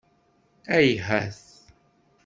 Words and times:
Yhat 0.79 1.39